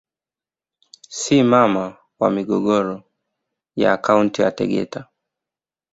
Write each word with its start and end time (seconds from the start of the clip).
Si 1.17 1.35
mama 1.51 1.85
wa 2.19 2.29
migogoro 2.31 3.03
ya 3.75 3.93
akaunti 3.93 4.41
ya 4.41 4.51
Tegeta 4.57 5.09